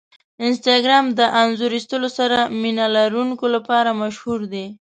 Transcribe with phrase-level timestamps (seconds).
[0.45, 4.65] انسټاګرام د انځور ایستلو سره مینه لرونکو لپاره مشهور دی.